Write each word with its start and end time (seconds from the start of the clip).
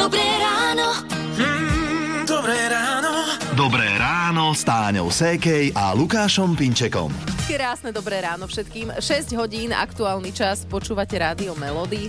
Dobré 0.00 0.24
ráno. 0.40 0.96
Mm, 1.36 2.24
dobré 2.24 2.56
ráno. 2.72 3.12
Dobré 3.52 3.84
ráno 4.00 4.56
s 4.56 4.64
Táňou 4.64 5.12
Sékej 5.12 5.76
a 5.76 5.92
Lukášom 5.92 6.56
Pinčekom. 6.56 7.12
Krásne 7.44 7.92
dobré 7.92 8.24
ráno 8.24 8.48
všetkým. 8.48 8.96
6 8.96 9.36
hodín, 9.36 9.76
aktuálny 9.76 10.32
čas, 10.32 10.64
počúvate 10.64 11.20
rádio 11.20 11.52
Melody. 11.52 12.08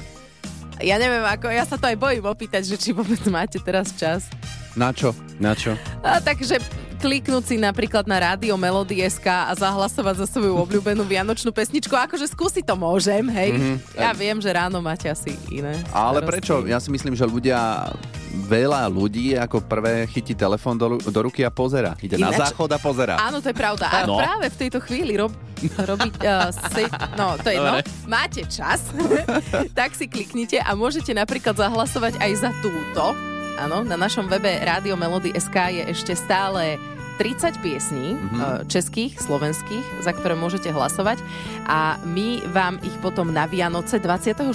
Ja 0.79 0.96
neviem 1.04 1.19
ako, 1.19 1.51
ja 1.51 1.67
sa 1.67 1.75
to 1.75 1.91
aj 1.91 1.99
bojím 1.99 2.32
opýtať, 2.32 2.64
že 2.64 2.80
či 2.80 2.89
vôbec 2.96 3.20
máte 3.27 3.59
teraz 3.59 3.92
čas. 4.00 4.32
Na 4.71 4.96
čo? 4.96 5.12
Na 5.36 5.52
čo? 5.52 5.76
A, 6.00 6.23
takže 6.23 6.64
kliknúť 7.02 7.43
si 7.43 7.55
napríklad 7.57 8.05
na 8.05 8.21
rádio 8.21 8.54
Melody.sk 8.54 9.25
a 9.25 9.52
zahlasovať 9.52 10.21
za 10.21 10.27
svoju 10.29 10.54
obľúbenú 10.55 11.02
vianočnú 11.02 11.49
pesničku. 11.49 11.91
Akože 11.91 12.29
skúsiť 12.29 12.61
to 12.61 12.77
môžem, 12.77 13.25
hej. 13.27 13.49
Mm-hmm. 13.52 13.75
Ja 13.97 14.13
viem, 14.13 14.38
že 14.38 14.54
ráno 14.54 14.77
máte 14.79 15.09
asi 15.09 15.34
iné. 15.49 15.73
Ale 15.89 16.21
starosti. 16.21 16.29
prečo? 16.29 16.53
Ja 16.63 16.77
si 16.77 16.88
myslím, 16.88 17.17
že 17.17 17.25
ľudia 17.25 17.89
veľa 18.31 18.85
ľudí 18.88 19.34
ako 19.35 19.66
prvé 19.66 20.05
chytí 20.05 20.31
telefón 20.31 20.77
do, 20.77 20.95
do 20.95 21.20
ruky 21.21 21.41
a 21.41 21.49
pozera. 21.49 21.98
Ide 21.98 22.16
na 22.16 22.29
Ináč- 22.29 22.53
záchod 22.53 22.70
a 22.70 22.79
pozera. 22.79 23.18
Áno, 23.18 23.41
to 23.41 23.49
je 23.49 23.57
pravda. 23.57 23.90
A 23.90 24.04
No. 24.04 24.15
práve 24.15 24.48
v 24.48 24.57
tejto 24.57 24.79
chvíli 24.79 25.18
rob, 25.18 25.34
robiť... 25.59 26.13
Uh, 26.21 26.48
se, 26.70 26.85
no, 27.18 27.35
to 27.35 27.49
je 27.49 27.57
no. 27.57 27.81
Máte 28.05 28.45
čas, 28.45 28.85
tak 29.77 29.93
si 29.93 30.05
kliknite 30.05 30.57
a 30.57 30.71
môžete 30.73 31.12
napríklad 31.12 31.55
zahlasovať 31.55 32.20
aj 32.20 32.31
za 32.38 32.52
túto. 32.62 33.30
Áno, 33.60 33.84
na 33.84 33.98
našom 34.00 34.28
webe 34.32 34.52
Rádio 34.62 34.96
Melody 34.96 35.36
SK 35.36 35.82
je 35.82 35.84
ešte 35.91 36.14
stále 36.16 36.80
30 37.22 37.62
piesní 37.62 38.18
mm-hmm. 38.18 38.66
českých, 38.66 39.14
slovenských, 39.22 40.02
za 40.02 40.10
ktoré 40.10 40.34
môžete 40.34 40.74
hlasovať 40.74 41.22
a 41.70 42.02
my 42.02 42.41
vám 42.50 42.82
ich 42.82 42.98
potom 42.98 43.30
na 43.30 43.46
Vianoce 43.46 44.02
24. 44.02 44.50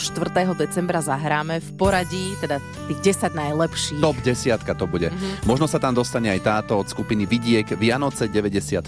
decembra 0.58 0.98
zahráme 0.98 1.62
v 1.62 1.70
poradí, 1.78 2.34
teda 2.42 2.58
tých 2.90 3.22
10 3.22 3.38
najlepších. 3.38 4.02
Top 4.02 4.18
desiatka 4.18 4.74
to 4.74 4.90
bude. 4.90 5.14
Mhm. 5.14 5.46
Možno 5.46 5.70
sa 5.70 5.78
tam 5.78 5.94
dostane 5.94 6.26
aj 6.34 6.42
táto 6.42 6.74
od 6.74 6.90
skupiny 6.90 7.22
Vidiek 7.22 7.70
Vianoce 7.78 8.26
97. 8.26 8.82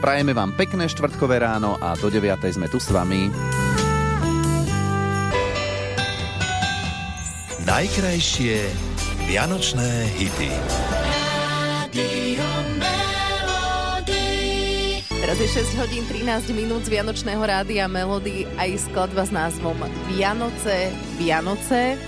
Prajeme 0.00 0.32
vám 0.32 0.56
pekné 0.56 0.88
štvrtkové 0.88 1.44
ráno 1.44 1.76
a 1.76 2.00
do 2.00 2.08
9. 2.08 2.48
sme 2.48 2.64
tu 2.72 2.80
s 2.80 2.88
vami. 2.88 3.28
Najkrajšie 7.66 8.95
vianočné 9.26 10.06
hity. 10.22 10.50
Teraz 15.18 15.38
je 15.42 15.48
6 15.50 15.82
hodín 15.82 16.06
13 16.06 16.54
minút 16.54 16.86
z 16.86 16.94
Vianočného 16.94 17.42
rádia 17.42 17.90
Melody 17.90 18.46
aj 18.54 18.86
skladba 18.86 19.26
s 19.26 19.34
názvom 19.34 19.74
Vianoce, 20.14 20.94
Vianoce, 21.18 21.98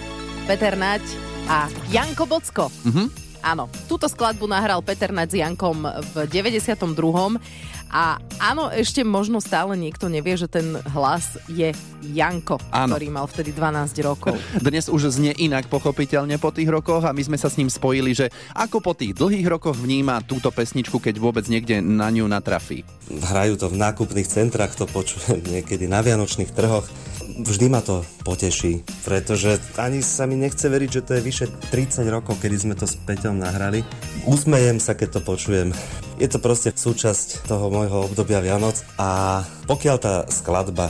Peter 0.47 0.79
Nať 0.79 1.03
a 1.51 1.67
Janko 1.91 2.31
Bocko. 2.31 2.71
Mhm. 2.87 3.11
Áno, 3.43 3.67
túto 3.91 4.07
skladbu 4.07 4.47
nahral 4.47 4.79
Peter 4.87 5.11
Nať 5.11 5.35
s 5.35 5.37
Jankom 5.43 5.91
v 6.15 6.15
92. 6.31 7.43
A 7.89 8.21
áno, 8.37 8.69
ešte 8.69 9.01
možno 9.01 9.41
stále 9.41 9.73
niekto 9.73 10.13
nevie, 10.13 10.37
že 10.37 10.45
ten 10.45 10.77
hlas 10.93 11.41
je 11.49 11.73
Janko, 12.13 12.61
Áno. 12.69 12.95
ktorý 12.95 13.09
mal 13.09 13.25
vtedy 13.25 13.57
12 13.57 13.97
rokov. 14.05 14.37
Dnes 14.61 14.93
už 14.93 15.09
znie 15.09 15.33
inak 15.35 15.73
pochopiteľne 15.73 16.37
po 16.37 16.53
tých 16.53 16.69
rokoch 16.69 17.03
a 17.03 17.17
my 17.17 17.23
sme 17.25 17.41
sa 17.41 17.49
s 17.49 17.57
ním 17.57 17.73
spojili, 17.73 18.13
že 18.13 18.29
ako 18.53 18.85
po 18.85 18.93
tých 18.93 19.17
dlhých 19.17 19.49
rokoch 19.49 19.75
vníma 19.75 20.21
túto 20.23 20.53
pesničku, 20.53 21.01
keď 21.01 21.17
vôbec 21.17 21.49
niekde 21.49 21.81
na 21.81 22.13
ňu 22.13 22.29
natrafí. 22.29 22.85
hrajú 23.09 23.57
to 23.57 23.67
v 23.73 23.81
nákupných 23.81 24.29
centrách, 24.29 24.77
to 24.77 24.85
počujem 24.85 25.41
niekedy 25.43 25.89
na 25.89 26.05
vianočných 26.05 26.53
trhoch. 26.53 26.85
Vždy 27.29 27.69
ma 27.69 27.85
to 27.85 28.01
poteší, 28.25 28.81
pretože 29.05 29.61
ani 29.77 30.01
sa 30.01 30.25
mi 30.25 30.41
nechce 30.41 30.65
veriť, 30.65 30.91
že 30.91 31.05
to 31.05 31.13
je 31.21 31.27
vyše 31.29 31.47
30 31.69 32.09
rokov, 32.09 32.41
kedy 32.41 32.57
sme 32.57 32.73
to 32.73 32.89
s 32.89 32.97
Peťom 32.97 33.37
nahrali. 33.37 33.85
Usmejem 34.25 34.81
sa, 34.81 34.97
keď 34.97 35.21
to 35.21 35.21
počujem. 35.21 35.77
Je 36.17 36.25
to 36.25 36.41
proste 36.41 36.73
súčasť 36.73 37.45
toho 37.45 37.69
môjho 37.69 38.09
obdobia 38.09 38.41
Vianoc 38.41 38.81
a 38.97 39.45
pokiaľ 39.69 39.97
tá 40.01 40.15
skladba 40.33 40.89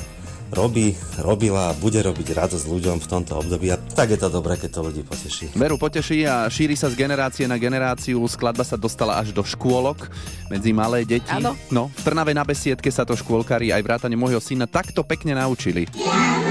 robí, 0.53 0.97
robila 1.21 1.71
a 1.71 1.77
bude 1.77 2.01
robiť 2.01 2.33
radosť 2.33 2.65
ľuďom 2.65 2.97
v 3.03 3.07
tomto 3.07 3.37
období, 3.37 3.69
a 3.73 3.77
tak 3.77 4.17
je 4.17 4.19
to 4.21 4.33
dobré, 4.33 4.57
keď 4.57 4.71
to 4.73 4.81
ľudí 4.85 5.03
poteší. 5.05 5.53
Veru 5.53 5.77
poteší 5.77 6.25
a 6.25 6.49
šíri 6.49 6.75
sa 6.75 6.89
z 6.89 6.97
generácie 6.97 7.45
na 7.45 7.61
generáciu. 7.61 8.21
Skladba 8.25 8.65
sa 8.65 8.81
dostala 8.81 9.21
až 9.21 9.37
do 9.37 9.45
škôlok 9.45 10.09
medzi 10.49 10.73
malé 10.73 11.05
deti. 11.05 11.29
Áno. 11.29 11.53
No, 11.69 11.93
v 11.93 12.01
Trnave 12.01 12.33
na 12.33 12.45
besiedke 12.47 12.89
sa 12.89 13.05
to 13.05 13.13
škôlkári 13.13 13.71
aj 13.75 13.85
vrátane 13.85 14.17
môjho 14.17 14.41
syna 14.41 14.65
takto 14.65 15.05
pekne 15.05 15.37
naučili. 15.37 15.85
No, 15.93 16.48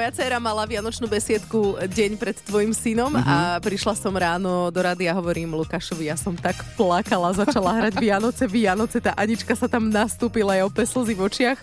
Moja 0.00 0.16
dcera 0.16 0.40
mala 0.40 0.64
vianočnú 0.64 1.04
besiedku 1.12 1.76
deň 1.76 2.16
pred 2.16 2.32
tvojim 2.48 2.72
synom 2.72 3.12
a 3.20 3.60
prišla 3.60 3.92
som 3.92 4.16
ráno 4.16 4.72
do 4.72 4.80
rady 4.80 5.04
a 5.04 5.12
hovorím 5.12 5.52
Lukášovi, 5.52 6.08
ja 6.08 6.16
som 6.16 6.32
tak 6.32 6.56
plakala, 6.72 7.36
začala 7.36 7.76
hrať 7.76 8.00
Vianoce, 8.00 8.48
Vianoce, 8.48 8.96
tá 8.96 9.12
Anička 9.12 9.52
sa 9.52 9.68
tam 9.68 9.92
nastúpila 9.92 10.56
aj 10.56 10.72
ope 10.72 10.88
slzy 10.88 11.12
v 11.12 11.20
očiach 11.28 11.60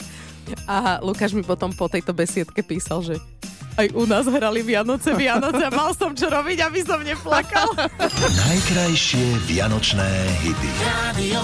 a 0.69 1.01
Lukáš 1.01 1.33
mi 1.33 1.41
potom 1.41 1.73
po 1.73 1.89
tejto 1.89 2.13
besiedke 2.13 2.61
písal, 2.61 3.01
že 3.01 3.17
aj 3.73 3.89
u 3.97 4.05
nás 4.05 4.29
hrali 4.29 4.61
Vianoce, 4.61 5.17
Vianoce 5.17 5.65
a 5.65 5.73
mal 5.73 5.97
som 5.97 6.13
čo 6.13 6.29
robiť, 6.29 6.61
aby 6.61 6.85
som 6.85 7.01
neplakal. 7.01 7.73
Najkrajšie 8.21 9.49
vianočné 9.49 10.09
hity. 10.45 10.69
Radio 10.85 11.41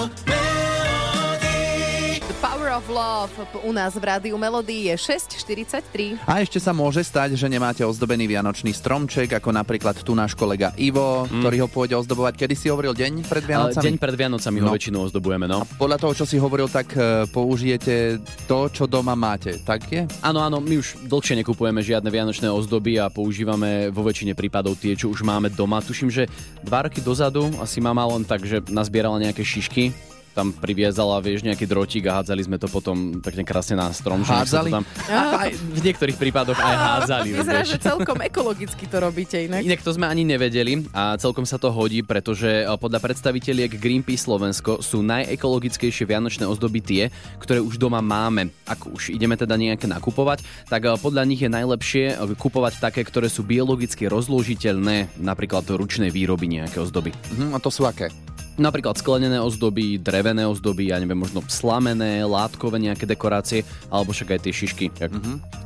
Power 2.44 2.68
of 2.70 2.84
Love 2.86 3.32
u 3.64 3.72
nás 3.72 3.96
v 3.96 4.04
rádiu 4.04 4.36
Melody 4.36 4.92
je 4.92 5.16
6.43. 5.16 6.20
a 6.28 6.44
ešte 6.44 6.60
sa 6.60 6.76
môže 6.76 7.00
stať, 7.00 7.32
že 7.32 7.48
nemáte 7.48 7.80
ozdobený 7.80 8.28
vianočný 8.28 8.68
stromček, 8.70 9.32
ako 9.32 9.48
napríklad 9.48 9.96
tu 9.96 10.12
náš 10.12 10.36
kolega 10.36 10.76
Ivo, 10.76 11.24
ktorý 11.24 11.64
ho 11.64 11.68
pôjde 11.72 11.96
ozdobovať. 11.96 12.36
Kedy 12.36 12.52
si 12.52 12.68
hovoril 12.68 12.92
deň 12.92 13.24
pred 13.24 13.40
Vianocami? 13.42 13.80
deň 13.80 13.94
pred 13.96 14.14
Vianocami 14.14 14.58
ho 14.60 14.68
No. 14.68 14.76
väčšinou 14.76 15.00
ozdobujeme, 15.08 15.48
no. 15.48 15.64
Podľa 15.74 15.96
toho, 15.96 16.12
čo 16.12 16.24
si 16.28 16.36
hovoril, 16.36 16.68
tak 16.68 16.92
e, 16.92 17.24
použijete 17.32 18.20
to, 18.44 18.68
čo 18.68 18.84
doma 18.84 19.16
máte. 19.16 19.56
Tak 19.58 19.80
je? 19.88 20.04
Áno, 20.20 20.44
áno, 20.44 20.60
my 20.60 20.74
už 20.76 21.00
dlhšie 21.08 21.40
nekupujeme 21.40 21.80
žiadne 21.80 22.12
vianočné 22.12 22.52
ozdoby 22.52 23.00
a 23.00 23.08
používame 23.08 23.88
vo 23.88 24.04
väčšine 24.04 24.36
prípadov 24.36 24.76
tie, 24.76 24.92
čo 24.92 25.08
už 25.08 25.24
máme 25.24 25.48
doma. 25.48 25.80
Tuším, 25.80 26.12
že 26.12 26.28
dva 26.60 26.84
roky 26.84 27.00
dozadu 27.00 27.48
asi 27.56 27.80
mama 27.80 28.04
len 28.04 28.28
tak, 28.28 28.44
že 28.44 28.60
nazbierala 28.68 29.16
nejaké 29.16 29.40
šišky, 29.40 30.12
tam 30.34 30.50
priviezala, 30.50 31.22
vieš, 31.22 31.46
nejaký 31.46 31.64
drotík 31.70 32.10
a 32.10 32.20
hádzali 32.20 32.42
sme 32.42 32.58
to 32.58 32.66
potom 32.66 33.22
pekne 33.22 33.46
krásne 33.46 33.78
na 33.78 33.94
strom. 33.94 34.26
že 34.26 34.34
nech 34.34 34.50
sa 34.50 34.66
Hádzali? 34.66 34.70
Tam, 34.74 34.84
aj, 35.14 35.50
v 35.54 35.80
niektorých 35.80 36.18
prípadoch 36.18 36.58
aj 36.58 36.74
hádzali. 36.74 37.28
Vyzerá, 37.38 37.62
že 37.62 37.78
celkom 37.78 38.18
ekologicky 38.18 38.84
to 38.90 38.96
robíte 38.98 39.38
inak. 39.38 39.62
Inak 39.62 39.80
to 39.86 39.94
sme 39.94 40.10
ani 40.10 40.26
nevedeli 40.26 40.90
a 40.90 41.14
celkom 41.14 41.46
sa 41.46 41.56
to 41.56 41.70
hodí, 41.70 42.02
pretože 42.02 42.66
eh, 42.66 42.66
podľa 42.66 42.98
predstaviteľiek 42.98 43.78
Greenpeace 43.78 44.26
Slovensko 44.26 44.82
sú 44.82 45.06
najekologickejšie 45.06 46.04
vianočné 46.08 46.48
ozdoby 46.48 46.80
tie, 46.82 47.02
ktoré 47.38 47.62
už 47.62 47.78
doma 47.78 48.02
máme. 48.02 48.50
Ak 48.66 48.88
už 48.88 49.14
ideme 49.14 49.38
teda 49.38 49.54
nejaké 49.54 49.86
nakupovať, 49.86 50.42
tak 50.66 50.82
eh, 50.88 50.98
podľa 50.98 51.22
nich 51.28 51.38
je 51.38 51.50
najlepšie 51.52 52.04
eh, 52.10 52.34
kupovať 52.34 52.82
také, 52.82 53.06
ktoré 53.06 53.30
sú 53.30 53.46
biologicky 53.46 54.10
rozložiteľné, 54.10 55.20
napríklad 55.22 55.68
ručnej 55.68 56.10
výroby 56.10 56.50
nejaké 56.50 56.82
ozdoby. 56.82 57.14
Mhm, 57.36 57.54
a 57.54 57.58
to 57.62 57.70
sú 57.70 57.86
aké? 57.86 58.10
Napríklad 58.54 58.94
sklenené 58.94 59.42
ozdoby, 59.42 59.98
drevené 59.98 60.46
ozdoby, 60.46 60.94
ja 60.94 61.02
neviem, 61.02 61.18
možno 61.18 61.42
slamené, 61.50 62.22
látkové 62.22 62.78
nejaké 62.78 63.02
dekorácie, 63.02 63.66
alebo 63.90 64.14
však 64.14 64.38
aj 64.38 64.40
tie 64.46 64.52
šišky, 64.54 64.84
ak 64.94 65.10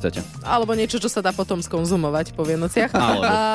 chcete. 0.01 0.25
Alebo 0.41 0.73
niečo, 0.73 0.97
čo 0.97 1.05
sa 1.05 1.21
dá 1.21 1.29
potom 1.29 1.61
skonzumovať 1.61 2.33
po 2.33 2.41
Vianociach. 2.41 2.89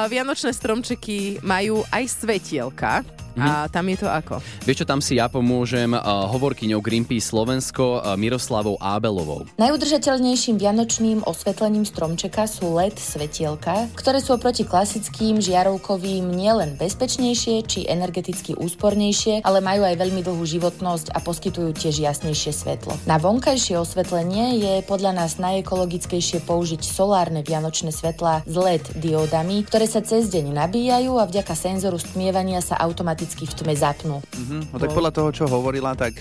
Vianočné 0.06 0.54
stromčeky 0.54 1.42
majú 1.42 1.82
aj 1.90 2.04
svetielka. 2.14 3.02
A 3.34 3.66
tam 3.66 3.90
je 3.90 3.98
to 3.98 4.08
ako? 4.08 4.38
Vieš 4.62 4.84
čo, 4.84 4.86
tam 4.86 5.02
si 5.02 5.18
ja 5.18 5.26
pomôžem 5.26 5.90
uh, 5.90 6.00
hovorkyňou 6.30 6.78
Greenpeace 6.78 7.34
Slovensko 7.34 7.98
uh, 7.98 8.14
Miroslavou 8.14 8.78
Ábelovou. 8.78 9.42
Najudržateľnejším 9.58 10.56
vianočným 10.62 11.18
osvetlením 11.26 11.82
stromčeka 11.82 12.46
sú 12.46 12.70
LED 12.78 12.94
svetielka, 12.94 13.90
ktoré 13.98 14.22
sú 14.22 14.38
oproti 14.38 14.62
klasickým 14.62 15.42
žiarovkovým 15.42 16.30
nielen 16.30 16.78
bezpečnejšie 16.78 17.66
či 17.66 17.90
energeticky 17.90 18.54
úspornejšie, 18.54 19.42
ale 19.42 19.58
majú 19.58 19.82
aj 19.82 19.98
veľmi 19.98 20.22
dlhú 20.22 20.44
životnosť 20.46 21.10
a 21.10 21.18
poskytujú 21.18 21.74
tiež 21.74 21.98
jasnejšie 22.06 22.54
svetlo. 22.54 22.94
Na 23.10 23.18
vonkajšie 23.18 23.74
osvetlenie 23.82 24.62
je 24.62 24.74
podľa 24.86 25.26
nás 25.26 25.42
najekologickejšie 25.42 26.46
použiť 26.46 26.86
solárne 26.86 27.42
vianočné 27.42 27.90
svetlá 27.90 28.46
s 28.46 28.54
LED 28.54 29.02
diódami, 29.02 29.66
ktoré 29.66 29.90
sa 29.90 30.06
cez 30.06 30.30
deň 30.30 30.54
nabíjajú 30.54 31.18
a 31.18 31.26
vďaka 31.26 31.58
senzoru 31.58 31.98
stmievania 31.98 32.62
sa 32.62 32.78
automaticky 32.78 33.23
v 33.24 33.54
tme 33.56 33.74
zapnú. 33.74 34.20
Mhm, 34.20 34.74
no 34.74 34.76
tak 34.76 34.92
podľa 34.92 35.12
toho, 35.12 35.28
čo 35.32 35.44
hovorila, 35.48 35.96
tak 35.96 36.12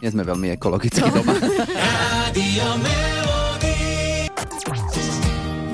nie 0.00 0.08
sme 0.08 0.24
veľmi 0.24 0.56
ekologicky 0.56 1.04
doma. 1.12 1.36
Radio 2.32 2.66
Melody. 2.80 3.76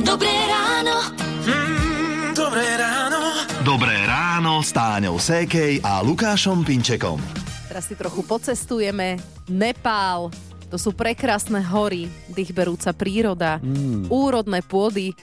Dobré 0.02 0.34
ráno. 0.50 0.96
Mm, 1.46 2.34
dobré 2.34 2.66
ráno. 2.74 3.20
Dobré 3.62 3.96
ráno 4.06 4.62
s 4.62 4.70
Táňou 4.70 5.18
Sékej 5.18 5.82
a 5.82 6.02
Lukášom 6.02 6.62
Pinčekom. 6.62 7.18
Teraz 7.66 7.90
si 7.90 7.98
trochu 7.98 8.22
pocestujeme. 8.22 9.18
Nepál, 9.50 10.30
to 10.70 10.78
sú 10.78 10.94
prekrásne 10.94 11.62
hory, 11.62 12.10
dýchberúca 12.30 12.90
príroda, 12.94 13.58
mm. 13.62 14.10
úrodné 14.10 14.62
pôdy 14.62 15.14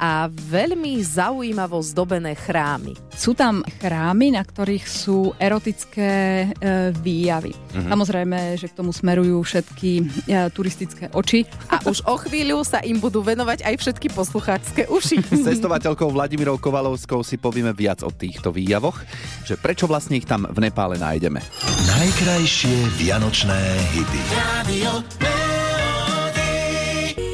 a 0.00 0.32
veľmi 0.32 0.96
zaujímavo 1.04 1.84
zdobené 1.84 2.32
chrámy. 2.32 2.96
Sú 3.12 3.36
tam 3.36 3.60
chrámy, 3.84 4.32
na 4.32 4.40
ktorých 4.40 4.88
sú 4.88 5.36
erotické 5.36 6.10
e, 6.48 6.90
výjavy. 6.96 7.52
Mm-hmm. 7.52 7.90
Samozrejme, 7.92 8.38
že 8.56 8.72
k 8.72 8.76
tomu 8.80 8.96
smerujú 8.96 9.44
všetky 9.44 9.90
e, 10.00 10.02
turistické 10.56 11.12
oči. 11.12 11.44
A 11.68 11.84
už 11.84 12.00
o 12.08 12.16
chvíľu 12.16 12.64
sa 12.64 12.80
im 12.80 12.96
budú 12.96 13.20
venovať 13.20 13.60
aj 13.68 13.74
všetky 13.76 14.08
poslucháčské 14.16 14.88
uši. 14.88 15.20
S 15.36 15.44
cestovateľkou 15.44 16.08
Vladimirou 16.08 16.56
Kovalovskou 16.56 17.20
si 17.20 17.36
povieme 17.36 17.76
viac 17.76 18.00
o 18.00 18.08
týchto 18.08 18.48
výjavoch, 18.48 19.04
že 19.44 19.60
prečo 19.60 19.84
vlastne 19.84 20.16
ich 20.16 20.24
tam 20.24 20.48
v 20.48 20.58
Nepále 20.64 20.96
nájdeme. 20.96 21.44
Najkrajšie 22.00 22.96
vianočné 22.96 23.60
hity. 23.92 24.20
Radio 24.32 24.90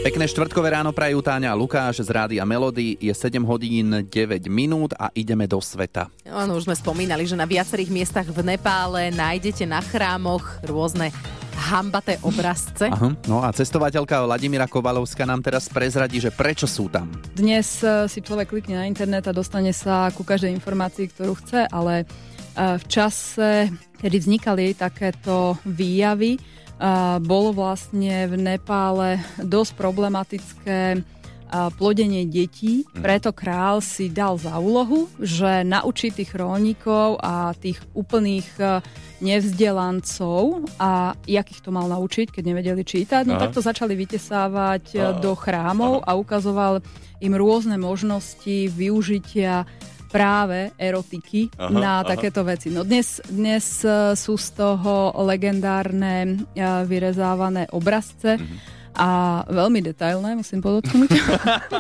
Pekné 0.06 0.31
štvrtkové 0.31 0.70
ráno 0.70 0.94
prajú 0.94 1.19
Táňa 1.19 1.50
a 1.50 1.58
Lukáš 1.58 1.99
z 1.99 2.14
Rádia 2.14 2.47
Melody. 2.47 2.94
Je 3.03 3.11
7 3.11 3.43
hodín 3.43 4.06
9 4.06 4.47
minút 4.47 4.94
a 4.94 5.11
ideme 5.11 5.50
do 5.50 5.58
sveta. 5.58 6.06
Áno, 6.31 6.55
už 6.55 6.70
sme 6.70 6.79
spomínali, 6.79 7.26
že 7.26 7.35
na 7.35 7.43
viacerých 7.43 7.91
miestach 7.91 8.23
v 8.31 8.38
Nepále 8.38 9.11
nájdete 9.11 9.67
na 9.67 9.82
chrámoch 9.82 10.62
rôzne 10.62 11.11
hambaté 11.58 12.23
obrazce. 12.23 12.87
Aha, 12.87 13.19
no 13.26 13.43
a 13.43 13.50
cestovateľka 13.50 14.23
Vladimíra 14.23 14.70
Kovalovská 14.70 15.26
nám 15.26 15.43
teraz 15.43 15.67
prezradí, 15.67 16.23
že 16.23 16.31
prečo 16.31 16.70
sú 16.70 16.87
tam. 16.87 17.11
Dnes 17.35 17.82
e, 17.82 18.06
si 18.06 18.23
človek 18.23 18.55
klikne 18.55 18.79
na 18.79 18.87
internet 18.87 19.26
a 19.26 19.35
dostane 19.35 19.75
sa 19.75 20.14
ku 20.14 20.23
každej 20.23 20.55
informácii, 20.55 21.11
ktorú 21.19 21.35
chce, 21.35 21.67
ale 21.67 22.06
e, 22.55 22.79
v 22.79 22.85
čase, 22.87 23.75
kedy 23.99 24.17
vznikali 24.23 24.79
takéto 24.79 25.58
výjavy, 25.67 26.38
a 26.38 26.65
bolo 27.23 27.50
vlastne 27.52 28.28
v 28.28 28.34
Nepále 28.37 29.17
dosť 29.40 29.73
problematické 29.75 31.00
plodenie 31.78 32.26
detí, 32.26 32.82
Mhm. 32.90 33.06
preto 33.06 33.31
král 33.31 33.78
si 33.78 34.11
dal 34.11 34.34
za 34.34 34.58
úlohu, 34.58 35.06
že 35.23 35.62
naučí 35.62 36.11
tých 36.11 36.34
rolníkov 36.34 37.23
a 37.23 37.55
tých 37.55 37.78
úplných 37.94 38.49
e, 38.58 38.82
nevzdelancov 39.23 40.67
a 40.76 41.14
jak 41.25 41.46
ich 41.50 41.62
to 41.62 41.70
mal 41.70 41.87
naučiť, 41.87 42.34
keď 42.34 42.43
nevedeli 42.44 42.82
čítať, 42.82 43.22
no 43.25 43.38
Aha. 43.38 43.46
tak 43.46 43.55
to 43.55 43.62
začali 43.62 43.94
vytesávať 43.94 44.84
e, 44.93 44.99
do 45.22 45.38
chrámov 45.38 46.02
a 46.02 46.19
ukazoval 46.19 46.82
im 47.22 47.32
rôzne 47.32 47.79
možnosti 47.79 48.69
využitia 48.69 49.64
práve 50.16 50.72
erotiky 50.80 51.52
Aha, 51.60 51.68
na 51.68 51.92
aha. 52.00 52.08
takéto 52.16 52.40
veci. 52.40 52.72
No 52.72 52.88
dnes, 52.88 53.20
dnes 53.28 53.84
e, 53.84 54.16
sú 54.16 54.40
z 54.40 54.56
toho 54.56 55.12
legendárne 55.28 56.48
e, 56.56 56.64
vyrezávané 56.88 57.68
obrazce 57.76 58.40
a 58.96 59.44
veľmi 59.44 59.84
detailné, 59.84 60.40
musím 60.40 60.64
podotknúť. 60.64 61.12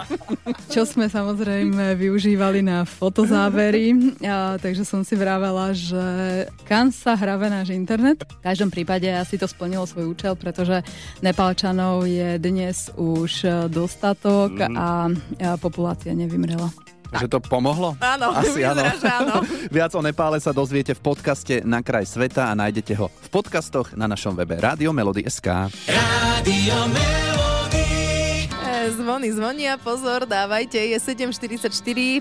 Čo 0.74 0.84
sme 0.84 1.08
samozrejme 1.08 1.96
využívali 1.96 2.60
na 2.60 2.84
fotozábery, 2.84 4.20
a, 4.20 4.60
takže 4.60 4.84
som 4.84 5.00
si 5.00 5.16
vravela, 5.16 5.72
že 5.72 6.44
kam 6.68 6.92
sa 6.92 7.16
hrabe 7.16 7.48
náš 7.48 7.72
internet. 7.72 8.20
V 8.20 8.44
každom 8.44 8.68
prípade 8.68 9.08
asi 9.08 9.40
to 9.40 9.48
splnilo 9.48 9.88
svoj 9.88 10.12
účel, 10.12 10.36
pretože 10.36 10.84
Nepálčanov 11.24 12.04
je 12.04 12.36
dnes 12.36 12.92
už 13.00 13.32
e, 13.48 13.50
dostatok 13.72 14.60
a, 14.60 14.68
a 14.76 15.56
populácia 15.56 16.12
nevymrela. 16.12 16.68
Že 17.14 17.26
to 17.30 17.38
pomohlo? 17.38 17.94
Áno, 18.02 18.34
Asi 18.34 18.66
áno. 18.66 18.82
áno. 18.82 19.34
Viac 19.74 19.92
o 19.94 20.02
Nepále 20.02 20.42
sa 20.42 20.50
dozviete 20.50 20.92
v 20.92 21.00
podcaste 21.02 21.62
Na 21.62 21.80
kraj 21.80 22.06
sveta 22.06 22.50
a 22.50 22.52
nájdete 22.58 22.92
ho 22.98 23.06
v 23.08 23.28
podcastoch 23.30 23.94
na 23.94 24.10
našom 24.10 24.34
webe 24.34 24.58
Radio 24.58 24.90
Melody.sk. 24.90 25.70
Radio 25.86 26.78
Melody. 26.90 27.86
E, 28.50 28.90
Zvony 28.98 29.30
zvonia, 29.30 29.78
pozor, 29.78 30.26
dávajte, 30.26 30.78
je 30.78 30.98
7.44, 30.98 31.70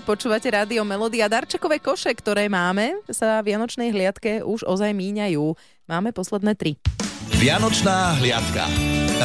počúvate 0.02 0.46
rádio 0.50 0.82
Melody 0.86 1.22
a 1.22 1.28
darčekové 1.30 1.82
koše, 1.82 2.14
ktoré 2.14 2.46
máme, 2.46 2.94
sa 3.10 3.42
v 3.42 3.54
Vianočnej 3.54 3.90
hliadke 3.90 4.46
už 4.46 4.62
ozaj 4.66 4.94
míňajú. 4.94 5.54
Máme 5.86 6.10
posledné 6.10 6.54
tri. 6.58 6.78
Vianočná 7.36 8.16
hliadka. 8.22 8.64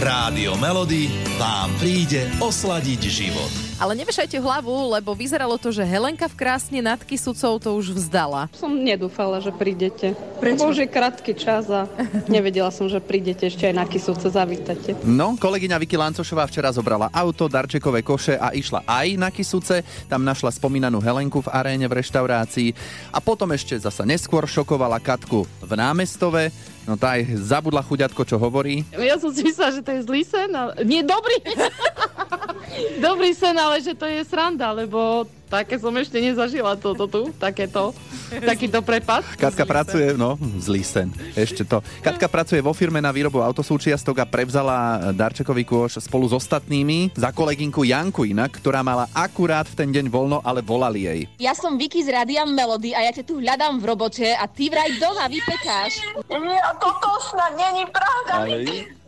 Rádio 0.02 0.58
Melody 0.58 1.08
vám 1.40 1.72
príde 1.80 2.28
osladiť 2.42 3.02
život. 3.08 3.71
Ale 3.82 3.98
nevešajte 3.98 4.38
hlavu, 4.38 4.94
lebo 4.94 5.18
vyzeralo 5.18 5.58
to, 5.58 5.74
že 5.74 5.82
Helenka 5.82 6.30
v 6.30 6.38
krásne 6.38 6.86
nad 6.86 7.02
Kisucou 7.02 7.58
to 7.58 7.74
už 7.74 7.98
vzdala. 7.98 8.46
Som 8.54 8.78
nedúfala, 8.78 9.42
že 9.42 9.50
prídete. 9.50 10.14
Prečo? 10.38 10.70
Lebo 10.70 10.70
už 10.70 10.86
je 10.86 10.90
krátky 10.94 11.34
čas 11.34 11.66
a 11.66 11.90
nevedela 12.30 12.70
som, 12.70 12.86
že 12.86 13.02
prídete 13.02 13.50
ešte 13.50 13.66
aj 13.66 13.74
na 13.74 13.90
Kisúce, 13.90 14.30
zavítate. 14.30 14.94
No, 15.02 15.34
kolegyňa 15.34 15.82
Vicky 15.82 15.98
Lancošová 15.98 16.46
včera 16.46 16.70
zobrala 16.70 17.10
auto, 17.10 17.50
darčekové 17.50 18.06
koše 18.06 18.38
a 18.38 18.54
išla 18.54 18.86
aj 18.86 19.08
na 19.18 19.34
Kisuce. 19.34 19.82
Tam 20.06 20.22
našla 20.22 20.54
spomínanú 20.54 21.02
Helenku 21.02 21.42
v 21.42 21.50
aréne 21.50 21.90
v 21.90 22.06
reštaurácii 22.06 22.78
a 23.10 23.18
potom 23.18 23.50
ešte 23.50 23.82
zasa 23.82 24.06
neskôr 24.06 24.46
šokovala 24.46 25.02
Katku 25.02 25.50
v 25.58 25.72
námestove. 25.74 26.54
No 26.86 27.02
tá 27.02 27.18
aj 27.18 27.34
zabudla 27.50 27.82
chuďatko, 27.82 28.22
čo 28.30 28.38
hovorí. 28.38 28.86
Ja 28.94 29.18
som 29.18 29.34
si 29.34 29.42
myslela, 29.42 29.74
že 29.74 29.82
to 29.82 29.90
je 29.98 30.02
zlý 30.06 30.22
sen, 30.22 30.54
ale... 30.54 30.86
Nie, 30.86 31.02
dobrý! 31.02 31.42
dobrý 33.00 33.32
sen, 33.36 33.56
ale 33.58 33.82
že 33.84 33.94
to 33.94 34.06
je 34.08 34.24
sranda, 34.26 34.72
lebo 34.72 35.28
také 35.52 35.76
som 35.76 35.92
ešte 36.00 36.16
nezažila 36.16 36.80
toto 36.80 37.12
tu, 37.12 37.28
takéto, 37.36 37.92
takýto 38.32 38.80
prepad. 38.80 39.28
Katka 39.36 39.68
pracuje, 39.68 40.16
no, 40.16 40.40
zlý 40.64 40.80
sen, 40.80 41.12
ešte 41.36 41.68
to. 41.68 41.84
Katka 42.00 42.32
pracuje 42.32 42.64
vo 42.64 42.72
firme 42.72 43.04
na 43.04 43.12
výrobu 43.12 43.44
autosúčiastok 43.44 44.24
a 44.24 44.26
prevzala 44.26 45.12
darčekový 45.12 45.68
kôš 45.68 46.00
spolu 46.00 46.32
s 46.32 46.34
ostatnými 46.40 47.12
za 47.20 47.36
kolegynku 47.36 47.84
Janku 47.84 48.24
inak, 48.24 48.64
ktorá 48.64 48.80
mala 48.80 49.12
akurát 49.12 49.68
v 49.68 49.76
ten 49.76 49.90
deň 49.92 50.08
voľno, 50.08 50.40
ale 50.40 50.64
volali 50.64 51.04
jej. 51.04 51.20
Ja 51.44 51.52
som 51.52 51.76
Vicky 51.76 52.00
z 52.00 52.16
Radia 52.16 52.48
Melody 52.48 52.96
a 52.96 53.04
ja 53.04 53.12
ťa 53.12 53.28
tu 53.28 53.44
hľadám 53.44 53.84
v 53.84 53.86
robote 53.92 54.28
a 54.32 54.48
ty 54.48 54.72
vraj 54.72 54.96
doma 55.04 55.28
vypekáš. 55.28 56.00
Nie, 56.32 56.64
toto 56.80 57.12
snad 57.28 57.60
není 57.60 57.84
pravda. 57.92 58.48
Ale... 58.48 58.56
A 58.56 58.68
som 58.72 59.01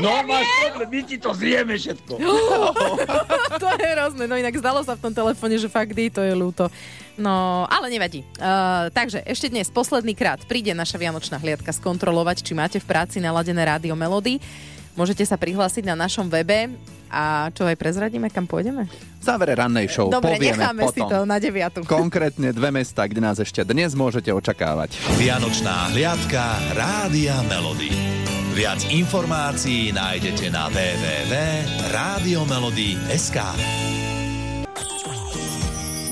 No 0.00 0.24
máš 0.24 0.48
problém, 0.64 0.88
my 0.88 1.00
ti 1.04 1.16
to 1.20 1.30
zjeme 1.36 1.74
všetko. 1.76 2.12
to 3.62 3.66
je 3.76 3.86
hrozné, 3.92 4.24
no 4.24 4.34
inak 4.40 4.56
zdalo 4.56 4.80
sa 4.80 4.96
v 4.96 5.04
tom 5.04 5.12
telefóne, 5.12 5.60
že 5.60 5.68
fakt 5.68 5.92
je, 5.92 6.08
to 6.08 6.24
je 6.24 6.32
ľúto. 6.32 6.72
No, 7.20 7.68
ale 7.68 7.92
nevadí. 7.92 8.24
Uh, 8.40 8.88
takže 8.96 9.20
ešte 9.28 9.52
dnes, 9.52 9.68
posledný 9.68 10.16
krát, 10.16 10.40
príde 10.48 10.72
naša 10.72 10.96
Vianočná 10.96 11.36
hliadka 11.36 11.68
skontrolovať, 11.68 12.40
či 12.40 12.56
máte 12.56 12.80
v 12.80 12.88
práci 12.88 13.20
naladené 13.20 13.60
rádio 13.60 13.92
Melody. 13.92 14.40
Môžete 14.96 15.22
sa 15.28 15.36
prihlásiť 15.36 15.84
na 15.84 15.94
našom 15.94 16.26
webe 16.32 16.72
a 17.10 17.50
čo 17.52 17.66
aj 17.66 17.76
prezradíme, 17.76 18.30
kam 18.30 18.46
pôjdeme? 18.46 18.86
V 19.20 19.24
závere 19.24 19.58
rannej 19.58 19.90
show 19.90 20.08
Dobre, 20.08 20.38
povieme 20.38 20.62
necháme 20.62 20.82
potom. 20.86 20.94
si 20.94 21.00
to 21.04 21.18
na 21.26 21.36
deviatu. 21.42 21.78
Konkrétne 22.00 22.54
dve 22.54 22.70
mesta, 22.72 23.04
kde 23.04 23.20
nás 23.20 23.36
ešte 23.36 23.66
dnes 23.66 23.92
môžete 23.92 24.32
očakávať. 24.32 24.96
Vianočná 25.18 25.92
hliadka 25.92 26.56
Rádia 26.72 27.36
Melody. 27.50 28.29
Viac 28.50 28.82
informácií 28.90 29.94
nájdete 29.94 30.50
na 30.50 30.66
www.radiomelody.sk 30.74 33.38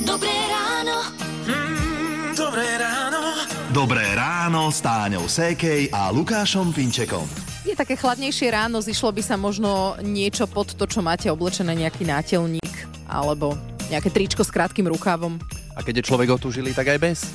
Dobré 0.06 0.38
ráno. 0.46 1.02
Mm, 1.50 2.38
dobré 2.38 2.78
ráno. 2.78 3.34
Dobré 3.74 4.06
ráno 4.14 4.70
s 4.70 4.78
Táňou 4.78 5.26
Sékej 5.26 5.90
a 5.90 6.14
Lukášom 6.14 6.70
Pinčekom. 6.70 7.26
Je 7.66 7.74
také 7.74 7.98
chladnejšie 7.98 8.54
ráno, 8.54 8.78
zišlo 8.78 9.10
by 9.18 9.22
sa 9.26 9.34
možno 9.34 9.98
niečo 10.06 10.46
pod 10.46 10.78
to, 10.78 10.86
čo 10.86 11.02
máte 11.02 11.26
oblečené, 11.34 11.74
nejaký 11.74 12.06
nátelník 12.06 12.86
alebo 13.10 13.58
nejaké 13.90 14.14
tričko 14.14 14.46
s 14.46 14.54
krátkým 14.54 14.86
rukávom. 14.86 15.42
A 15.74 15.82
keď 15.82 16.00
je 16.00 16.06
človek 16.06 16.38
otúžilý, 16.38 16.70
tak 16.70 16.86
aj 16.86 17.02
bez. 17.02 17.26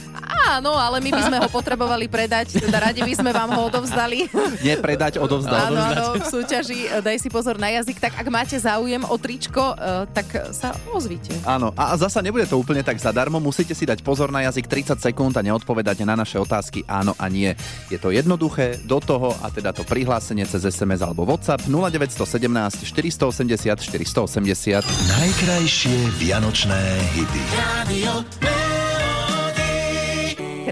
Áno, 0.44 0.76
ale 0.76 1.04
my 1.04 1.12
by 1.12 1.22
sme 1.28 1.38
ho 1.44 1.50
potrebovali 1.52 2.08
predať, 2.08 2.64
teda 2.64 2.78
radi 2.80 3.02
by 3.04 3.14
sme 3.16 3.32
vám 3.36 3.52
ho 3.56 3.62
odovzdali. 3.68 4.32
Nie 4.66 4.80
predať, 4.80 5.20
odovzdať. 5.20 5.62
Áno, 5.68 5.80
áno, 5.80 6.06
v 6.20 6.26
súťaži 6.28 6.80
e, 6.88 7.02
Daj 7.04 7.18
si 7.20 7.28
pozor 7.28 7.60
na 7.60 7.72
jazyk, 7.72 8.00
tak 8.00 8.14
ak 8.16 8.28
máte 8.32 8.56
záujem 8.56 9.04
o 9.04 9.16
tričko, 9.20 9.76
e, 9.76 10.06
tak 10.12 10.28
sa 10.56 10.72
ozvite. 10.92 11.36
Áno, 11.44 11.76
a 11.76 11.96
zasa 12.00 12.24
nebude 12.24 12.48
to 12.48 12.56
úplne 12.56 12.84
tak 12.86 12.96
zadarmo, 13.00 13.44
musíte 13.44 13.76
si 13.76 13.84
dať 13.84 14.00
pozor 14.06 14.32
na 14.32 14.46
jazyk 14.48 14.68
30 14.68 15.00
sekúnd 15.00 15.36
a 15.36 15.42
neodpovedať 15.44 16.06
na 16.08 16.16
naše 16.16 16.40
otázky 16.40 16.84
áno 16.88 17.18
a 17.18 17.26
nie. 17.32 17.52
Je 17.90 17.98
to 17.98 18.14
jednoduché, 18.14 18.80
do 18.86 19.02
toho 19.02 19.34
a 19.42 19.50
teda 19.50 19.74
to 19.74 19.82
prihlásenie 19.84 20.46
cez 20.46 20.64
SMS 20.70 21.02
alebo 21.02 21.26
WhatsApp 21.26 21.66
0917 21.66 22.86
480 22.86 23.82
480. 23.82 24.86
Najkrajšie 24.86 25.98
vianočné 26.22 26.82
hity. 27.18 27.42
Radio. 27.58 28.53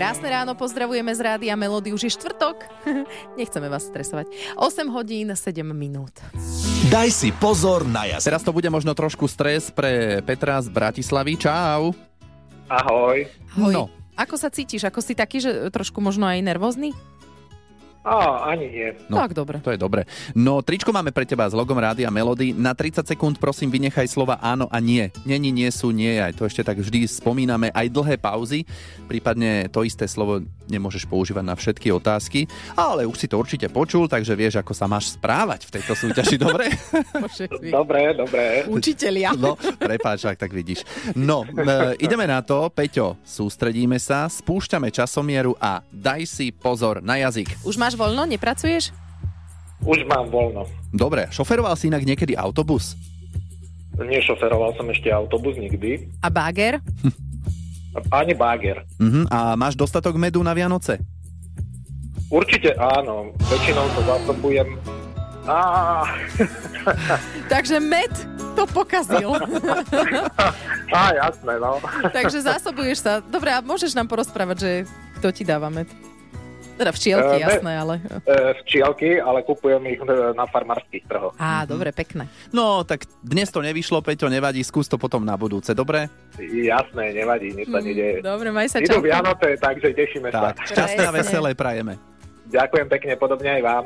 Krásne 0.01 0.33
ráno, 0.33 0.57
pozdravujeme 0.57 1.13
z 1.13 1.21
rádia 1.21 1.53
Melody, 1.53 1.93
už 1.93 2.09
je 2.09 2.17
štvrtok. 2.17 2.65
Nechceme 3.37 3.69
vás 3.69 3.85
stresovať. 3.85 4.33
8 4.57 4.89
hodín, 4.89 5.29
7 5.29 5.61
minút. 5.77 6.17
Daj 6.89 7.13
si 7.13 7.29
pozor 7.29 7.85
na 7.85 8.09
jazyk. 8.09 8.33
Teraz 8.33 8.41
to 8.41 8.49
bude 8.49 8.65
možno 8.73 8.97
trošku 8.97 9.29
stres 9.29 9.69
pre 9.69 10.25
Petra 10.25 10.57
z 10.57 10.73
Bratislavy. 10.73 11.37
Čau. 11.37 11.93
Ahoj. 12.65 13.29
Ahoj. 13.53 13.73
No, 13.77 13.93
Ako 14.17 14.41
sa 14.41 14.49
cítiš? 14.49 14.89
Ako 14.89 15.05
si 15.05 15.13
taký, 15.13 15.37
že 15.37 15.69
trošku 15.69 16.01
možno 16.01 16.25
aj 16.25 16.49
nervózny? 16.49 16.97
Á, 18.01 18.49
ani 18.49 18.65
nie. 18.65 18.89
No, 19.05 19.21
Tak, 19.21 19.37
dobre. 19.37 19.61
To 19.61 19.69
je 19.69 19.77
dobre. 19.77 20.09
No, 20.33 20.65
tričko 20.65 20.89
máme 20.89 21.13
pre 21.13 21.21
teba 21.21 21.45
s 21.45 21.53
logom 21.53 21.77
Rádia 21.77 22.09
Melody. 22.09 22.49
Na 22.49 22.73
30 22.73 23.05
sekúnd 23.05 23.37
prosím 23.37 23.69
vynechaj 23.69 24.09
slova 24.09 24.41
áno 24.41 24.65
a 24.73 24.81
nie. 24.81 25.13
Není, 25.21 25.53
nie 25.53 25.69
sú, 25.69 25.93
nie 25.93 26.17
aj. 26.17 26.33
To 26.41 26.49
ešte 26.49 26.65
tak 26.65 26.81
vždy 26.81 27.05
spomíname. 27.05 27.69
Aj 27.69 27.85
dlhé 27.85 28.17
pauzy. 28.17 28.65
Prípadne 29.05 29.69
to 29.69 29.85
isté 29.85 30.09
slovo 30.09 30.41
nemôžeš 30.71 31.03
používať 31.05 31.43
na 31.43 31.55
všetky 31.59 31.91
otázky. 31.91 32.47
Ale 32.73 33.03
už 33.03 33.19
si 33.19 33.27
to 33.27 33.35
určite 33.35 33.67
počul, 33.67 34.07
takže 34.07 34.31
vieš, 34.33 34.63
ako 34.63 34.71
sa 34.71 34.87
máš 34.87 35.19
správať 35.19 35.67
v 35.67 35.71
tejto 35.75 35.93
súťaži. 35.93 36.35
Dobre? 36.39 36.71
Dobre, 37.77 38.13
dobre. 38.15 38.65
Učitelia. 38.67 39.33
No, 39.35 39.55
prepáč, 39.57 40.27
ak 40.27 40.37
tak 40.39 40.51
vidíš. 40.53 40.83
No, 41.17 41.43
e, 41.43 41.97
ideme 41.99 42.23
na 42.29 42.39
to. 42.45 42.69
Peťo, 42.71 43.19
sústredíme 43.25 43.97
sa, 43.97 44.29
spúšťame 44.29 44.93
časomieru 44.93 45.57
a 45.57 45.83
daj 45.89 46.23
si 46.27 46.47
pozor 46.53 47.03
na 47.03 47.19
jazyk. 47.19 47.65
Už 47.65 47.75
máš 47.75 47.97
voľno? 47.97 48.23
Nepracuješ? 48.27 48.93
Už 49.81 50.05
mám 50.05 50.29
voľno. 50.29 50.69
Dobre, 50.93 51.27
šoferoval 51.33 51.73
si 51.73 51.89
inak 51.89 52.05
niekedy 52.05 52.37
autobus? 52.37 52.93
Nešoferoval 53.97 54.77
som 54.77 54.87
ešte 54.93 55.09
autobus 55.09 55.57
nikdy. 55.57 56.07
A 56.21 56.29
báger? 56.29 56.79
Ani 58.11 58.33
báger. 58.33 58.83
Mhm, 58.99 59.27
a 59.31 59.55
máš 59.55 59.75
dostatok 59.75 60.15
medu 60.15 60.43
na 60.43 60.53
Vianoce? 60.55 60.99
Určite 62.31 62.71
áno. 62.79 63.35
Väčšinou 63.51 63.83
to 63.91 64.01
zásobujem. 64.07 64.79
Takže 67.51 67.81
med 67.81 68.13
to 68.55 68.63
pokazil. 68.69 69.35
á, 70.95 71.01
jasné, 71.17 71.53
no. 71.59 71.81
Takže 72.17 72.45
zásobuješ 72.45 72.97
sa. 73.03 73.13
Dobre, 73.25 73.51
a 73.51 73.59
môžeš 73.63 73.97
nám 73.97 74.07
porozprávať, 74.07 74.57
že 74.59 74.71
kto 75.19 75.27
ti 75.33 75.43
dáva 75.43 75.67
med? 75.67 75.89
Teda 76.71 76.91
včielky, 76.91 77.35
Eh, 77.37 77.39
med- 77.39 77.61
jasné, 77.61 77.73
ale... 77.77 77.93
E, 78.25 78.35
včielky, 78.63 79.09
ale 79.17 79.43
kupujem 79.43 79.83
ich 79.85 80.01
e, 80.01 80.05
na 80.33 80.45
farmárskych 80.45 81.05
trhoch. 81.05 81.33
Á, 81.37 81.65
dobre, 81.65 81.91
pekné. 81.91 82.25
No, 82.49 82.81
tak 82.81 83.05
dnes 83.21 83.51
to 83.51 83.61
nevyšlo, 83.61 84.01
Peťo, 84.01 84.27
nevadí, 84.27 84.61
skús 84.61 84.87
to 84.87 84.97
potom 84.97 85.21
na 85.21 85.37
budúce, 85.37 85.71
dobre? 85.71 86.09
Jasné, 86.39 87.13
nevadí, 87.13 87.53
nič 87.53 87.69
sa 87.69 87.79
nedeje. 87.79 88.23
Dobre, 88.23 88.49
maj 88.49 88.71
sa 88.71 88.79
Idú 88.81 88.97
čau. 88.97 89.01
Vianoce, 89.03 89.57
takže 89.61 89.93
tešíme 89.93 90.29
sa. 90.31 90.53
Tak, 90.53 90.73
šťastné 90.73 91.03
a 91.05 91.11
veselé 91.13 91.49
prajeme. 91.53 91.97
Ďakujem 92.49 92.87
pekne, 92.89 93.13
podobne 93.15 93.49
aj 93.59 93.63
vám. 93.63 93.85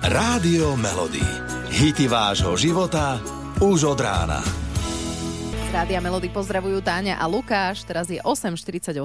Rádio 0.00 0.76
Melody. 0.76 1.24
Hity 1.72 2.06
vášho 2.06 2.56
života 2.56 3.16
už 3.58 3.96
od 3.96 4.00
rána. 4.00 4.65
Z 5.66 5.74
Rádia 5.74 5.98
Melody 5.98 6.30
pozdravujú 6.30 6.78
Táňa 6.78 7.18
a 7.18 7.26
Lukáš. 7.26 7.82
Teraz 7.82 8.06
je 8.06 8.22
8.48. 8.22 9.02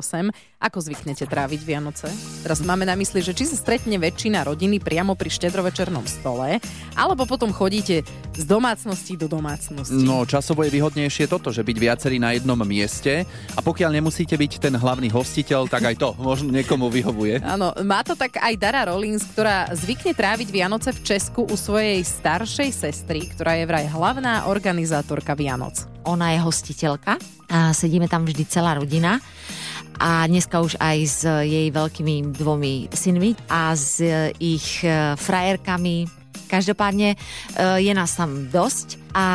Ako 0.62 0.78
zvyknete 0.78 1.26
tráviť 1.26 1.58
Vianoce? 1.66 2.06
Teraz 2.46 2.62
máme 2.62 2.86
na 2.86 2.94
mysli, 2.94 3.26
že 3.26 3.34
či 3.34 3.50
sa 3.50 3.58
stretne 3.58 3.98
väčšina 3.98 4.46
rodiny 4.46 4.78
priamo 4.78 5.18
pri 5.18 5.34
štedrovečernom 5.34 6.06
stole, 6.06 6.62
alebo 6.94 7.26
potom 7.26 7.50
chodíte 7.50 8.06
z 8.38 8.44
domácnosti 8.46 9.18
do 9.18 9.26
domácnosti. 9.26 10.06
No, 10.06 10.22
časovo 10.30 10.62
je 10.62 10.70
výhodnejšie 10.70 11.26
toto, 11.26 11.50
že 11.50 11.66
byť 11.66 11.78
viacerí 11.82 12.22
na 12.22 12.38
jednom 12.38 12.62
mieste 12.62 13.26
a 13.58 13.60
pokiaľ 13.66 13.98
nemusíte 13.98 14.38
byť 14.38 14.62
ten 14.62 14.78
hlavný 14.78 15.10
hostiteľ, 15.10 15.66
tak 15.66 15.90
aj 15.90 15.96
to 15.98 16.14
možno 16.30 16.54
niekomu 16.54 16.94
vyhovuje. 16.94 17.42
Áno, 17.42 17.74
má 17.82 18.06
to 18.06 18.14
tak 18.14 18.38
aj 18.38 18.54
Dara 18.62 18.86
Rollins, 18.86 19.26
ktorá 19.34 19.66
zvykne 19.74 20.14
tráviť 20.14 20.54
Vianoce 20.54 20.94
v 20.94 21.10
Česku 21.10 21.42
u 21.50 21.58
svojej 21.58 22.06
staršej 22.06 22.70
sestry, 22.70 23.26
ktorá 23.34 23.58
je 23.58 23.66
vraj 23.66 23.90
hlavná 23.90 24.46
organizátorka 24.46 25.34
Vianoc. 25.34 25.90
Ona 26.10 26.34
je 26.34 26.40
hostiteľka 26.42 27.22
a 27.52 27.76
sedíme 27.76 28.10
tam 28.10 28.26
vždy 28.26 28.44
celá 28.48 28.74
rodina 28.74 29.22
a 30.02 30.26
dneska 30.26 30.58
už 30.66 30.82
aj 30.82 30.98
s 31.06 31.22
jej 31.46 31.70
veľkými 31.70 32.34
dvomi 32.34 32.90
synmi 32.90 33.38
a 33.54 33.78
s 33.78 34.02
ich 34.42 34.82
e, 34.82 35.14
frajerkami. 35.14 36.10
Každopádne 36.50 37.14
e, 37.14 37.18
je 37.86 37.94
nás 37.94 38.18
tam 38.18 38.50
dosť 38.50 38.98
a 39.14 39.28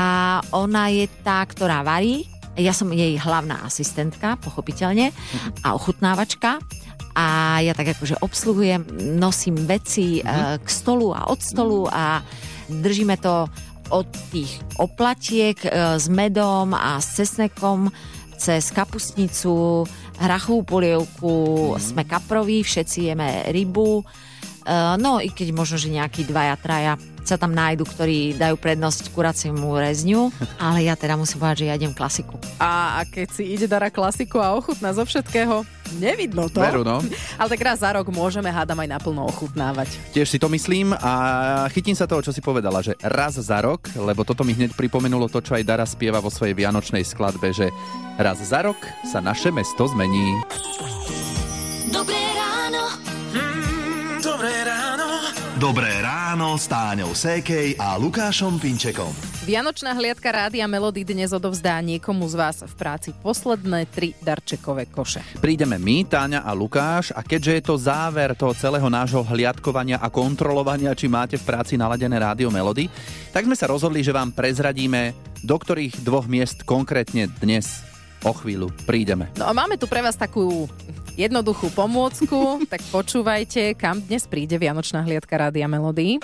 ona 0.50 0.90
je 0.90 1.06
tá, 1.22 1.46
ktorá 1.46 1.86
varí. 1.86 2.26
Ja 2.58 2.74
som 2.74 2.90
jej 2.90 3.14
hlavná 3.14 3.62
asistentka, 3.62 4.42
pochopiteľne, 4.42 5.14
a 5.62 5.78
ochutnávačka. 5.78 6.58
A 7.16 7.58
ja 7.62 7.72
tak 7.72 7.96
akože 7.96 8.18
obsluhujem, 8.18 8.82
nosím 9.22 9.54
veci 9.70 10.18
e, 10.18 10.22
k 10.58 10.66
stolu 10.66 11.14
a 11.14 11.30
od 11.30 11.38
stolu 11.38 11.86
a 11.86 12.26
držíme 12.66 13.22
to 13.22 13.46
od 13.90 14.08
tých 14.32 14.60
oplatiek 14.76 15.58
e, 15.64 15.98
s 15.98 16.06
medom 16.10 16.74
a 16.74 16.98
s 16.98 17.18
cesnekom 17.20 17.90
cez 18.36 18.68
kapustnicu, 18.68 19.88
hrachovú 20.20 20.60
polievku, 20.64 21.34
sme 21.80 22.04
kaproví, 22.04 22.60
všetci 22.60 22.98
jeme 23.12 23.48
rybu. 23.48 24.02
E, 24.02 24.04
No 25.00 25.18
i 25.22 25.32
keď 25.32 25.48
možno, 25.56 25.76
že 25.80 25.94
nejakí 25.94 26.28
dvaja, 26.28 26.54
traja 26.60 26.94
sa 27.26 27.36
tam 27.40 27.50
nájdu, 27.50 27.82
ktorí 27.82 28.38
dajú 28.38 28.56
prednosť 28.58 29.10
kuraciemu 29.10 29.74
rezňu, 29.74 30.30
ale 30.56 30.86
ja 30.86 30.94
teda 30.94 31.18
musím 31.18 31.42
povedať, 31.42 31.66
že 31.66 31.68
ja 31.68 31.74
idem 31.74 31.92
klasiku. 31.92 32.38
A 32.62 33.02
keď 33.10 33.28
si 33.34 33.42
ide 33.50 33.66
Dara 33.66 33.90
klasiku 33.90 34.38
a 34.38 34.54
ochutná 34.54 34.94
zo 34.94 35.02
všetkého, 35.02 35.66
nevidno 35.98 36.50
to. 36.50 36.62
Veru, 36.62 36.82
no. 36.82 36.98
Ale 37.40 37.48
tak 37.50 37.62
raz 37.62 37.82
za 37.82 37.90
rok 37.94 38.06
môžeme 38.10 38.50
hádam 38.50 38.78
aj 38.82 38.88
naplno 38.98 39.22
ochutnávať. 39.26 39.94
Tiež 40.10 40.30
si 40.30 40.38
to 40.38 40.50
myslím 40.50 40.94
a 40.94 41.12
chytím 41.70 41.94
sa 41.94 42.10
toho, 42.10 42.22
čo 42.22 42.34
si 42.34 42.42
povedala, 42.42 42.82
že 42.82 42.98
raz 43.02 43.38
za 43.38 43.58
rok, 43.62 43.86
lebo 43.94 44.26
toto 44.26 44.42
mi 44.42 44.54
hneď 44.54 44.74
pripomenulo 44.74 45.30
to, 45.30 45.38
čo 45.42 45.54
aj 45.54 45.66
Dara 45.66 45.86
spieva 45.86 46.18
vo 46.18 46.32
svojej 46.32 46.54
vianočnej 46.54 47.06
skladbe, 47.06 47.54
že 47.54 47.70
raz 48.18 48.42
za 48.42 48.62
rok 48.66 48.78
sa 49.06 49.22
naše 49.22 49.54
mesto 49.54 49.86
zmení. 49.86 50.42
Dobré 51.90 52.22
ráno. 52.34 52.82
Mm, 53.32 54.18
dobré 54.20 54.54
ráno. 54.66 55.06
Dobré 55.56 55.95
ráno 56.36 56.60
s 56.60 56.68
Táňou 56.68 57.16
Sékej 57.16 57.80
a 57.80 57.96
Lukášom 57.96 58.60
Pinčekom. 58.60 59.08
Vianočná 59.48 59.96
hliadka 59.96 60.28
Rádia 60.28 60.68
Melody 60.68 61.00
dnes 61.00 61.32
odovzdá 61.32 61.80
niekomu 61.80 62.28
z 62.28 62.36
vás 62.36 62.60
v 62.60 62.74
práci 62.76 63.16
posledné 63.24 63.88
tri 63.88 64.12
darčekové 64.20 64.84
koše. 64.84 65.24
Prídeme 65.40 65.80
my, 65.80 66.04
Táňa 66.04 66.44
a 66.44 66.52
Lukáš 66.52 67.08
a 67.16 67.24
keďže 67.24 67.52
je 67.56 67.62
to 67.64 67.80
záver 67.80 68.36
toho 68.36 68.52
celého 68.52 68.84
nášho 68.84 69.24
hliadkovania 69.24 69.96
a 69.96 70.12
kontrolovania, 70.12 70.92
či 70.92 71.08
máte 71.08 71.40
v 71.40 71.48
práci 71.48 71.80
naladené 71.80 72.20
rádio 72.20 72.52
Melody, 72.52 72.92
tak 73.32 73.48
sme 73.48 73.56
sa 73.56 73.72
rozhodli, 73.72 74.04
že 74.04 74.12
vám 74.12 74.36
prezradíme, 74.36 75.16
do 75.40 75.56
ktorých 75.56 76.04
dvoch 76.04 76.28
miest 76.28 76.68
konkrétne 76.68 77.32
dnes 77.40 77.85
o 78.24 78.32
chvíľu 78.32 78.72
prídeme. 78.88 79.28
No 79.36 79.48
a 79.48 79.52
máme 79.52 79.76
tu 79.76 79.90
pre 79.90 80.00
vás 80.00 80.16
takú 80.16 80.70
jednoduchú 81.16 81.72
pomôcku, 81.72 82.64
tak 82.68 82.84
počúvajte, 82.92 83.72
kam 83.74 84.04
dnes 84.04 84.28
príde 84.28 84.60
Vianočná 84.60 85.00
hliadka 85.02 85.48
Rádia 85.48 85.64
Melody. 85.66 86.20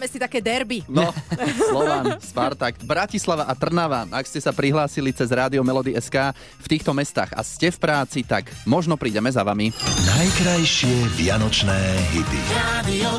Dáme 0.00 0.16
si 0.16 0.16
také 0.16 0.40
derby. 0.40 0.80
No, 0.88 1.12
Slovan, 1.68 2.16
Spartak, 2.24 2.80
Bratislava 2.88 3.44
a 3.44 3.52
Trnava. 3.52 4.08
Ak 4.08 4.24
ste 4.24 4.40
sa 4.40 4.48
prihlásili 4.48 5.12
cez 5.12 5.28
Rádio 5.28 5.60
Melody 5.60 5.92
SK 5.92 6.32
v 6.32 6.66
týchto 6.72 6.96
mestách 6.96 7.36
a 7.36 7.44
ste 7.44 7.68
v 7.68 7.76
práci, 7.76 8.24
tak 8.24 8.48
možno 8.64 8.96
prídeme 8.96 9.28
za 9.28 9.44
vami. 9.44 9.68
Najkrajšie 10.08 11.20
vianočné 11.20 11.76
hity. 12.16 12.40
Rádio 12.48 13.10